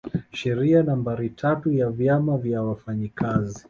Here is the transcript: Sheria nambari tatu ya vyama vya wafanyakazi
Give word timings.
Sheria 0.31 0.83
nambari 0.83 1.29
tatu 1.29 1.71
ya 1.71 1.89
vyama 1.91 2.37
vya 2.37 2.61
wafanyakazi 2.63 3.59